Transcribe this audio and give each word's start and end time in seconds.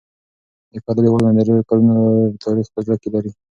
د 0.73 0.75
کلا 0.83 1.01
دېوالونه 1.03 1.31
د 1.35 1.39
ډېرو 1.47 1.67
کلونو 1.69 1.95
تاریخ 2.43 2.67
په 2.73 2.79
زړه 2.85 2.95
کې 3.01 3.09
لري. 3.15 3.31